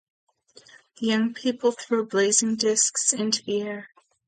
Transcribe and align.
The 0.97 1.05
young 1.05 1.35
people 1.35 1.71
throw 1.73 2.03
blazing 2.03 2.55
discs 2.55 3.13
into 3.13 3.43
the 3.43 3.61
air. 3.61 3.89